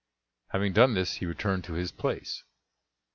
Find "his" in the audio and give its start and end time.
1.73-1.91